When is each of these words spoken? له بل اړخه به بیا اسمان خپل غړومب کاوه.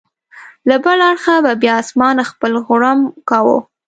له 0.69 0.75
بل 0.83 0.99
اړخه 1.09 1.35
به 1.45 1.51
بیا 1.61 1.73
اسمان 1.83 2.17
خپل 2.31 2.51
غړومب 2.67 3.11
کاوه. 3.29 3.57